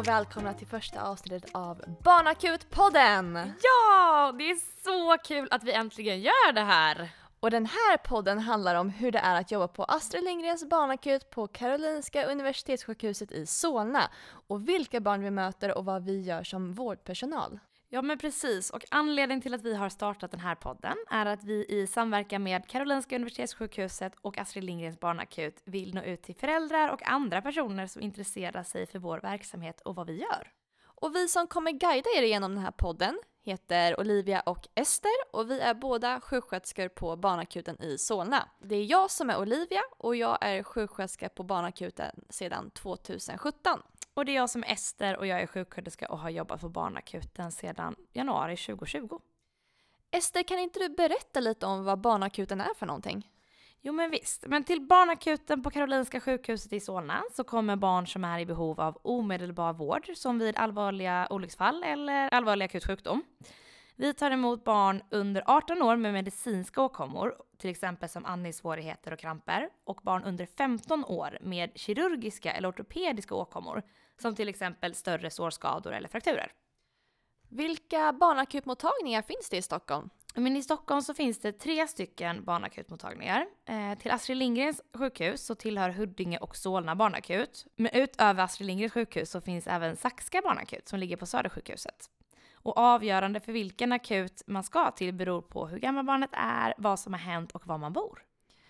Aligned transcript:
och 0.00 0.08
välkomna 0.08 0.54
till 0.54 0.66
första 0.66 1.02
avsnittet 1.02 1.50
av 1.52 1.82
Barnakut-podden! 2.02 3.52
Ja, 3.62 4.32
det 4.38 4.50
är 4.50 4.82
så 4.84 5.22
kul 5.24 5.48
att 5.50 5.64
vi 5.64 5.72
äntligen 5.72 6.20
gör 6.20 6.52
det 6.52 6.60
här! 6.60 7.10
Och 7.40 7.50
den 7.50 7.66
här 7.66 7.96
podden 7.96 8.38
handlar 8.38 8.74
om 8.74 8.90
hur 8.90 9.12
det 9.12 9.18
är 9.18 9.40
att 9.40 9.50
jobba 9.50 9.68
på 9.68 9.84
Astrid 9.84 10.24
Lindgrens 10.24 10.68
barnakut 10.68 11.30
på 11.30 11.46
Karolinska 11.46 12.24
Universitetssjukhuset 12.26 13.32
i 13.32 13.46
Solna 13.46 14.10
och 14.48 14.68
vilka 14.68 15.00
barn 15.00 15.22
vi 15.22 15.30
möter 15.30 15.78
och 15.78 15.84
vad 15.84 16.04
vi 16.04 16.20
gör 16.20 16.44
som 16.44 16.72
vårdpersonal. 16.72 17.58
Ja 17.92 18.02
men 18.02 18.18
precis, 18.18 18.70
och 18.70 18.84
anledningen 18.90 19.42
till 19.42 19.54
att 19.54 19.62
vi 19.62 19.74
har 19.74 19.88
startat 19.88 20.30
den 20.30 20.40
här 20.40 20.54
podden 20.54 20.96
är 21.10 21.26
att 21.26 21.44
vi 21.44 21.66
i 21.68 21.86
samverkan 21.86 22.42
med 22.42 22.66
Karolinska 22.68 23.16
Universitetssjukhuset 23.16 24.12
och 24.20 24.38
Astrid 24.38 24.64
Lindgrens 24.64 25.00
barnakut 25.00 25.62
vill 25.64 25.94
nå 25.94 26.02
ut 26.02 26.22
till 26.22 26.34
föräldrar 26.34 26.88
och 26.88 27.08
andra 27.08 27.42
personer 27.42 27.86
som 27.86 28.02
intresserar 28.02 28.62
sig 28.62 28.86
för 28.86 28.98
vår 28.98 29.18
verksamhet 29.18 29.80
och 29.80 29.94
vad 29.94 30.06
vi 30.06 30.20
gör. 30.20 30.52
Och 30.82 31.14
vi 31.14 31.28
som 31.28 31.46
kommer 31.46 31.70
guida 31.70 32.10
er 32.16 32.22
genom 32.22 32.54
den 32.54 32.64
här 32.64 32.70
podden 32.70 33.18
heter 33.42 34.00
Olivia 34.00 34.40
och 34.40 34.68
Ester 34.74 35.10
och 35.32 35.50
vi 35.50 35.60
är 35.60 35.74
båda 35.74 36.20
sjuksköterskor 36.20 36.88
på 36.88 37.16
barnakuten 37.16 37.82
i 37.82 37.98
Solna. 37.98 38.48
Det 38.62 38.74
är 38.74 38.84
jag 38.84 39.10
som 39.10 39.30
är 39.30 39.40
Olivia 39.40 39.82
och 39.98 40.16
jag 40.16 40.38
är 40.40 40.62
sjuksköterska 40.62 41.28
på 41.28 41.42
barnakuten 41.42 42.24
sedan 42.28 42.70
2017. 42.70 43.80
Och 44.20 44.26
det 44.26 44.32
är 44.32 44.36
jag 44.36 44.50
som 44.50 44.62
är 44.62 44.72
Ester 44.72 45.16
och 45.16 45.26
jag 45.26 45.42
är 45.42 45.46
sjuksköterska 45.46 46.08
och 46.08 46.18
har 46.18 46.30
jobbat 46.30 46.60
på 46.60 46.68
barnakuten 46.68 47.52
sedan 47.52 47.96
januari 48.12 48.56
2020. 48.56 49.18
Ester, 50.10 50.42
kan 50.42 50.58
inte 50.58 50.78
du 50.78 50.88
berätta 50.88 51.40
lite 51.40 51.66
om 51.66 51.84
vad 51.84 52.00
barnakuten 52.00 52.60
är 52.60 52.74
för 52.74 52.86
någonting? 52.86 53.30
Jo 53.80 53.92
men 53.92 54.10
visst, 54.10 54.46
men 54.46 54.64
till 54.64 54.80
barnakuten 54.80 55.62
på 55.62 55.70
Karolinska 55.70 56.20
sjukhuset 56.20 56.72
i 56.72 56.80
Solna 56.80 57.22
så 57.32 57.44
kommer 57.44 57.76
barn 57.76 58.06
som 58.06 58.24
är 58.24 58.38
i 58.38 58.46
behov 58.46 58.80
av 58.80 58.98
omedelbar 59.02 59.72
vård 59.72 60.10
som 60.14 60.38
vid 60.38 60.56
allvarliga 60.56 61.26
olycksfall 61.30 61.82
eller 61.82 62.28
allvarlig 62.28 62.64
akut 62.64 62.86
sjukdom. 62.86 63.22
Vi 63.96 64.14
tar 64.14 64.30
emot 64.30 64.64
barn 64.64 65.02
under 65.10 65.42
18 65.46 65.82
år 65.82 65.96
med 65.96 66.12
medicinska 66.12 66.82
åkommor, 66.82 67.34
till 67.60 67.70
exempel 67.70 68.08
som 68.08 68.24
andningssvårigheter 68.24 69.12
och 69.12 69.18
kramper, 69.18 69.68
och 69.84 70.00
barn 70.02 70.24
under 70.24 70.46
15 70.46 71.04
år 71.04 71.38
med 71.40 71.70
kirurgiska 71.74 72.52
eller 72.52 72.70
ortopediska 72.70 73.34
åkommor, 73.34 73.82
som 74.22 74.34
till 74.34 74.48
exempel 74.48 74.94
större 74.94 75.30
sårskador 75.30 75.92
eller 75.92 76.08
frakturer. 76.08 76.52
Vilka 77.48 78.12
barnakutmottagningar 78.12 79.22
finns 79.22 79.50
det 79.50 79.56
i 79.56 79.62
Stockholm? 79.62 80.10
Men 80.34 80.56
i 80.56 80.62
Stockholm 80.62 81.02
så 81.02 81.14
finns 81.14 81.38
det 81.38 81.52
tre 81.52 81.88
stycken 81.88 82.44
barnakutmottagningar. 82.44 83.46
Eh, 83.64 83.98
till 83.98 84.10
Astrid 84.10 84.38
Lindgrens 84.38 84.82
sjukhus 84.94 85.46
så 85.46 85.54
tillhör 85.54 85.90
Huddinge 85.90 86.38
och 86.38 86.56
Solna 86.56 86.96
barnakut. 86.96 87.66
Men 87.76 87.90
utöver 87.94 88.42
Astrid 88.44 88.66
Lindgrens 88.66 88.92
sjukhus 88.92 89.30
så 89.30 89.40
finns 89.40 89.66
även 89.66 89.96
Saxka 89.96 90.40
barnakut 90.44 90.88
som 90.88 90.98
ligger 90.98 91.16
på 91.16 91.26
Södersjukhuset. 91.26 92.10
Och 92.62 92.78
avgörande 92.78 93.40
för 93.40 93.52
vilken 93.52 93.92
akut 93.92 94.42
man 94.46 94.64
ska 94.64 94.90
till 94.90 95.14
beror 95.14 95.42
på 95.42 95.66
hur 95.66 95.78
gammal 95.78 96.04
barnet 96.04 96.30
är, 96.32 96.74
vad 96.78 97.00
som 97.00 97.12
har 97.12 97.20
hänt 97.20 97.52
och 97.52 97.66
var 97.66 97.78
man 97.78 97.92
bor. 97.92 98.22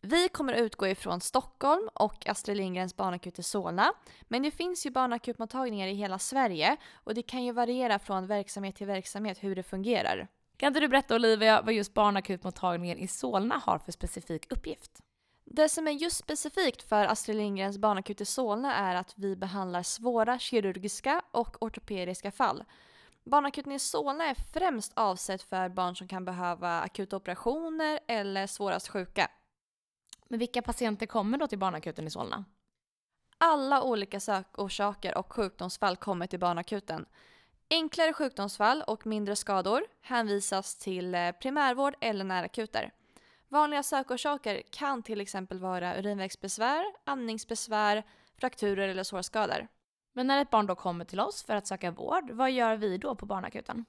Vi 0.00 0.28
kommer 0.28 0.52
utgå 0.52 0.86
ifrån 0.86 1.20
Stockholm 1.20 1.88
och 1.94 2.28
Astrid 2.28 2.56
Lindgrens 2.56 2.96
barnakut 2.96 3.38
i 3.38 3.42
Solna. 3.42 3.92
Men 4.28 4.42
det 4.42 4.50
finns 4.50 4.86
ju 4.86 4.90
barnakutmottagningar 4.90 5.88
i 5.88 5.94
hela 5.94 6.18
Sverige 6.18 6.76
och 6.94 7.14
det 7.14 7.22
kan 7.22 7.44
ju 7.44 7.52
variera 7.52 7.98
från 7.98 8.26
verksamhet 8.26 8.76
till 8.76 8.86
verksamhet 8.86 9.42
hur 9.42 9.56
det 9.56 9.62
fungerar. 9.62 10.28
Kan 10.56 10.66
inte 10.66 10.80
du 10.80 10.88
berätta 10.88 11.14
Olivia 11.14 11.62
vad 11.62 11.74
just 11.74 11.94
barnakutmottagningen 11.94 12.98
i 12.98 13.08
Solna 13.08 13.62
har 13.64 13.78
för 13.78 13.92
specifik 13.92 14.52
uppgift? 14.52 15.02
Det 15.44 15.68
som 15.68 15.88
är 15.88 15.92
just 15.92 16.16
specifikt 16.16 16.82
för 16.82 17.04
Astrid 17.04 17.36
Lindgrens 17.36 17.78
barnakut 17.78 18.20
i 18.20 18.24
Solna 18.24 18.74
är 18.74 18.94
att 18.94 19.12
vi 19.16 19.36
behandlar 19.36 19.82
svåra 19.82 20.38
kirurgiska 20.38 21.22
och 21.30 21.62
ortopediska 21.62 22.30
fall. 22.30 22.64
Barnakuten 23.28 23.72
i 23.72 23.78
Solna 23.78 24.24
är 24.24 24.34
främst 24.34 24.92
avsedd 24.96 25.42
för 25.42 25.68
barn 25.68 25.96
som 25.96 26.08
kan 26.08 26.24
behöva 26.24 26.80
akuta 26.80 27.16
operationer 27.16 28.00
eller 28.06 28.46
svårast 28.46 28.88
sjuka. 28.88 29.30
Men 30.28 30.38
vilka 30.38 30.62
patienter 30.62 31.06
kommer 31.06 31.38
då 31.38 31.46
till 31.46 31.58
barnakuten 31.58 32.06
i 32.06 32.10
Solna? 32.10 32.44
Alla 33.38 33.82
olika 33.82 34.20
sökorsaker 34.20 35.18
och 35.18 35.32
sjukdomsfall 35.32 35.96
kommer 35.96 36.26
till 36.26 36.38
barnakuten. 36.38 37.06
Enklare 37.70 38.12
sjukdomsfall 38.12 38.82
och 38.86 39.06
mindre 39.06 39.36
skador 39.36 39.82
hänvisas 40.02 40.76
till 40.76 41.14
eh, 41.14 41.32
primärvård 41.32 41.94
eller 42.00 42.24
närakuter. 42.24 42.92
Vanliga 43.48 43.82
sökorsaker 43.82 44.62
kan 44.70 45.02
till 45.02 45.20
exempel 45.20 45.58
vara 45.58 45.98
urinvägsbesvär, 45.98 46.84
andningsbesvär, 47.04 48.02
frakturer 48.40 48.88
eller 48.88 49.04
sårskador. 49.04 49.68
Men 50.18 50.26
när 50.26 50.42
ett 50.42 50.50
barn 50.50 50.66
då 50.66 50.74
kommer 50.74 51.04
till 51.04 51.20
oss 51.20 51.42
för 51.42 51.56
att 51.56 51.66
söka 51.66 51.90
vård, 51.90 52.30
vad 52.30 52.50
gör 52.50 52.76
vi 52.76 52.98
då 52.98 53.14
på 53.14 53.26
barnakuten? 53.26 53.84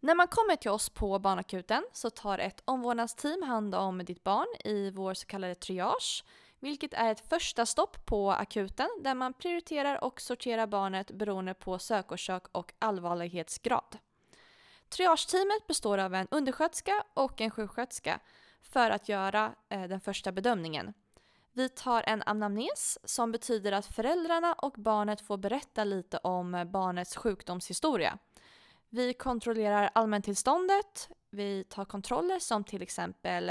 När 0.00 0.14
man 0.14 0.28
kommer 0.28 0.56
till 0.56 0.70
oss 0.70 0.88
på 0.88 1.18
barnakuten 1.18 1.86
så 1.92 2.10
tar 2.10 2.38
ett 2.38 2.62
omvårdnadsteam 2.64 3.42
hand 3.42 3.74
om 3.74 4.04
ditt 4.04 4.24
barn 4.24 4.46
i 4.64 4.90
vår 4.90 5.14
så 5.14 5.26
kallade 5.26 5.54
triage, 5.54 6.24
vilket 6.60 6.94
är 6.94 7.12
ett 7.12 7.28
första 7.28 7.66
stopp 7.66 8.06
på 8.06 8.32
akuten 8.32 8.88
där 9.04 9.14
man 9.14 9.32
prioriterar 9.32 10.04
och 10.04 10.20
sorterar 10.20 10.66
barnet 10.66 11.10
beroende 11.10 11.54
på 11.54 11.78
sökorsak 11.78 12.46
och 12.52 12.72
allvarlighetsgrad. 12.78 13.98
Triageteamet 14.88 15.66
består 15.66 15.98
av 15.98 16.14
en 16.14 16.28
undersköterska 16.30 17.04
och 17.14 17.40
en 17.40 17.50
sjuksköterska 17.50 18.20
för 18.62 18.90
att 18.90 19.08
göra 19.08 19.54
eh, 19.68 19.82
den 19.82 20.00
första 20.00 20.32
bedömningen. 20.32 20.94
Vi 21.56 21.68
tar 21.68 22.02
en 22.06 22.22
anamnes 22.26 22.98
som 23.04 23.32
betyder 23.32 23.72
att 23.72 23.86
föräldrarna 23.86 24.52
och 24.52 24.74
barnet 24.76 25.20
får 25.20 25.36
berätta 25.36 25.84
lite 25.84 26.18
om 26.18 26.68
barnets 26.72 27.16
sjukdomshistoria. 27.16 28.18
Vi 28.88 29.14
kontrollerar 29.14 29.90
allmäntillståndet, 29.94 31.08
vi 31.30 31.64
tar 31.64 31.84
kontroller 31.84 32.38
som 32.38 32.64
till 32.64 32.82
exempel 32.82 33.48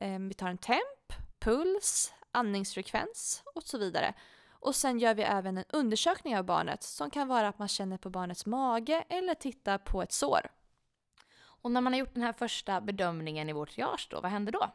eh, 0.00 0.18
vi 0.18 0.34
tar 0.34 0.48
en 0.48 0.58
temp, 0.58 1.12
puls, 1.38 2.12
andningsfrekvens 2.30 3.42
och 3.54 3.62
så 3.62 3.78
vidare. 3.78 4.14
Och 4.50 4.74
sen 4.74 4.98
gör 4.98 5.14
vi 5.14 5.22
även 5.22 5.58
en 5.58 5.64
undersökning 5.68 6.38
av 6.38 6.44
barnet 6.44 6.82
som 6.82 7.10
kan 7.10 7.28
vara 7.28 7.48
att 7.48 7.58
man 7.58 7.68
känner 7.68 7.98
på 7.98 8.10
barnets 8.10 8.46
mage 8.46 9.04
eller 9.08 9.34
tittar 9.34 9.78
på 9.78 10.02
ett 10.02 10.12
sår. 10.12 10.50
Och 11.42 11.70
när 11.70 11.80
man 11.80 11.92
har 11.92 12.00
gjort 12.00 12.14
den 12.14 12.22
här 12.22 12.32
första 12.32 12.80
bedömningen 12.80 13.48
i 13.48 13.52
vårt 13.52 13.70
triage 13.70 14.08
då, 14.10 14.20
vad 14.20 14.30
händer 14.30 14.52
då? 14.52 14.70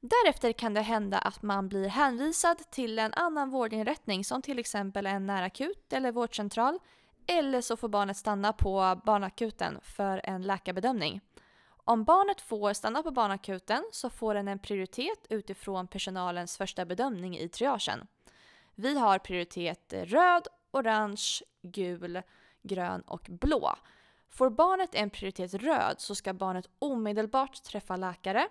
Därefter 0.00 0.52
kan 0.52 0.74
det 0.74 0.80
hända 0.80 1.18
att 1.18 1.42
man 1.42 1.68
blir 1.68 1.88
hänvisad 1.88 2.70
till 2.70 2.98
en 2.98 3.14
annan 3.14 3.50
vårdinrättning 3.50 4.24
som 4.24 4.42
till 4.42 4.58
exempel 4.58 5.06
en 5.06 5.26
närakut 5.26 5.92
eller 5.92 6.12
vårdcentral 6.12 6.78
eller 7.26 7.60
så 7.60 7.76
får 7.76 7.88
barnet 7.88 8.16
stanna 8.16 8.52
på 8.52 9.00
barnakuten 9.04 9.80
för 9.82 10.20
en 10.24 10.42
läkarbedömning. 10.42 11.20
Om 11.68 12.04
barnet 12.04 12.40
får 12.40 12.72
stanna 12.72 13.02
på 13.02 13.10
barnakuten 13.10 13.84
så 13.92 14.10
får 14.10 14.34
den 14.34 14.48
en 14.48 14.58
prioritet 14.58 15.26
utifrån 15.30 15.88
personalens 15.88 16.56
första 16.56 16.84
bedömning 16.84 17.38
i 17.38 17.48
triagen. 17.48 18.06
Vi 18.74 18.98
har 18.98 19.18
prioritet 19.18 19.92
röd, 19.92 20.48
orange, 20.70 21.42
gul, 21.62 22.22
grön 22.62 23.00
och 23.00 23.26
blå. 23.30 23.76
Får 24.28 24.50
barnet 24.50 24.94
en 24.94 25.10
prioritet 25.10 25.54
röd 25.54 25.94
så 25.98 26.14
ska 26.14 26.32
barnet 26.32 26.68
omedelbart 26.78 27.62
träffa 27.62 27.96
läkare. 27.96 28.48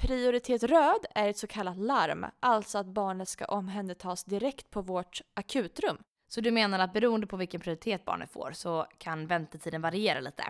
Prioritet 0.00 0.62
röd 0.62 1.06
är 1.14 1.28
ett 1.28 1.38
så 1.38 1.46
kallat 1.46 1.78
larm, 1.78 2.26
alltså 2.40 2.78
att 2.78 2.86
barnet 2.86 3.28
ska 3.28 3.44
omhändertas 3.44 4.24
direkt 4.24 4.70
på 4.70 4.82
vårt 4.82 5.20
akutrum. 5.34 5.98
Så 6.28 6.40
du 6.40 6.50
menar 6.50 6.78
att 6.78 6.92
beroende 6.92 7.26
på 7.26 7.36
vilken 7.36 7.60
prioritet 7.60 8.04
barnet 8.04 8.30
får 8.30 8.50
så 8.52 8.86
kan 8.98 9.26
väntetiden 9.26 9.82
variera 9.82 10.20
lite? 10.20 10.44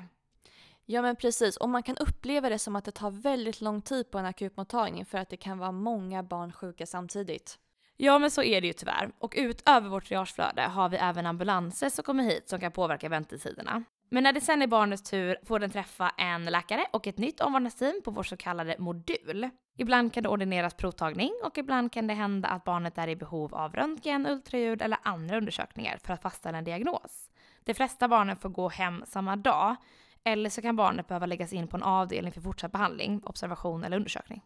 Ja 0.87 1.03
men 1.03 1.17
precis, 1.17 1.57
och 1.57 1.69
man 1.69 1.83
kan 1.83 1.97
uppleva 1.97 2.49
det 2.49 2.59
som 2.59 2.77
att 2.77 2.85
det 2.85 2.91
tar 2.91 3.11
väldigt 3.11 3.61
lång 3.61 3.83
tid 3.83 4.11
på 4.11 4.19
en 4.19 4.27
akutmottagning 4.27 5.05
för 5.05 5.19
att 5.19 5.29
det 5.29 5.37
kan 5.37 5.59
vara 5.59 5.73
många 5.73 6.23
barn 6.23 6.53
sjuka 6.53 6.87
samtidigt. 6.87 7.59
Ja 7.97 8.19
men 8.19 8.31
så 8.31 8.43
är 8.43 8.61
det 8.61 8.67
ju 8.67 8.73
tyvärr. 8.73 9.13
Och 9.19 9.35
utöver 9.37 9.89
vårt 9.89 10.05
triageflöde 10.05 10.63
har 10.63 10.89
vi 10.89 10.97
även 10.97 11.27
ambulanser 11.27 11.91
som 11.91 12.05
kommer 12.05 12.25
hit 12.25 12.49
som 12.49 12.61
kan 12.61 12.73
påverka 12.73 13.09
väntetiderna. 13.09 13.85
Men 14.13 14.23
när 14.23 14.33
det 14.33 14.41
sen 14.41 14.63
är 14.63 14.67
barnets 14.67 15.03
tur 15.03 15.37
får 15.45 15.59
den 15.59 15.71
träffa 15.71 16.09
en 16.09 16.45
läkare 16.45 16.87
och 16.93 17.07
ett 17.07 17.19
nytt 17.19 17.41
omvårdnadsteam 17.41 18.01
på 18.05 18.11
vår 18.11 18.23
så 18.23 18.37
kallade 18.37 18.77
modul. 18.79 19.51
Ibland 19.77 20.13
kan 20.13 20.23
det 20.23 20.29
ordineras 20.29 20.75
provtagning 20.75 21.31
och 21.45 21.59
ibland 21.59 21.93
kan 21.93 22.07
det 22.07 22.15
hända 22.15 22.49
att 22.49 22.65
barnet 22.65 22.99
är 22.99 23.09
i 23.09 23.17
behov 23.17 23.55
av 23.55 23.75
röntgen, 23.75 24.27
ultraljud 24.27 24.83
eller 24.83 24.99
andra 25.03 25.37
undersökningar 25.37 25.99
för 26.05 26.13
att 26.13 26.23
fastställa 26.23 26.59
en 26.59 26.65
diagnos. 26.65 27.31
De 27.65 27.75
flesta 27.75 28.09
barnen 28.09 28.37
får 28.37 28.49
gå 28.49 28.69
hem 28.69 29.05
samma 29.07 29.37
dag 29.37 29.77
eller 30.25 30.51
så 30.51 30.63
kan 30.63 30.77
barnet 30.77 31.09
behöva 31.09 31.27
läggas 31.27 31.53
in 31.53 31.69
på 31.69 31.77
en 31.77 31.83
avdelning 31.83 32.33
för 32.33 32.41
fortsatt 32.41 32.73
behandling, 32.73 33.21
observation 33.25 33.85
eller 33.85 33.97
undersökning. 33.97 34.43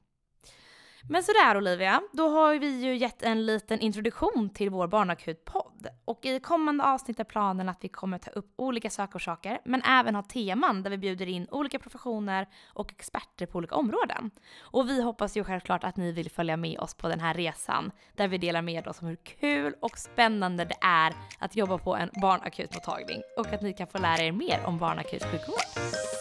Men 1.09 1.23
sådär 1.23 1.57
Olivia, 1.57 2.03
då 2.13 2.29
har 2.29 2.55
vi 2.55 2.85
ju 2.85 2.97
gett 2.97 3.23
en 3.23 3.47
liten 3.47 3.81
introduktion 3.81 4.51
till 4.55 4.71
vår 4.71 4.87
barnakutpodd. 4.87 5.87
Och 6.05 6.25
i 6.25 6.41
kommande 6.41 6.85
avsnitt 6.85 7.21
är 7.21 7.25
planen 7.25 7.69
att 7.69 7.79
vi 7.85 7.89
kommer 7.89 8.19
ta 8.19 8.31
upp 8.31 8.53
olika 8.57 8.91
sökorsaker, 8.91 9.59
men 9.65 9.83
även 9.83 10.15
ha 10.15 10.23
teman 10.23 10.83
där 10.83 10.91
vi 10.91 10.99
bjuder 10.99 11.27
in 11.27 11.49
olika 11.51 11.79
professioner 11.79 12.49
och 12.67 12.93
experter 12.93 13.47
på 13.47 13.59
olika 13.59 13.75
områden. 13.75 14.31
Och 14.61 14.89
vi 14.89 15.03
hoppas 15.03 15.37
ju 15.37 15.45
självklart 15.45 15.85
att 15.85 15.97
ni 15.97 16.13
vill 16.13 16.31
följa 16.31 16.57
med 16.57 16.79
oss 16.79 16.95
på 16.95 17.09
den 17.09 17.21
här 17.21 17.35
resan, 17.35 17.91
där 18.15 18.29
vi 18.29 18.39
delar 18.39 18.63
med 18.63 18.89
oss 18.89 19.03
om 19.03 19.09
hur 19.09 19.17
kul 19.17 19.75
och 19.81 19.99
spännande 19.99 20.65
det 20.65 20.77
är 20.81 21.13
att 21.39 21.57
jobba 21.57 21.79
på 21.79 21.97
en 21.97 22.11
barnakutmottagning 22.23 23.23
och 23.37 23.53
att 23.53 23.63
ni 23.63 23.73
kan 23.73 23.87
få 23.87 23.99
lära 23.99 24.23
er 24.23 24.33
mer 24.33 24.61
om 24.67 24.79
barnakutsjukvård. 24.79 26.14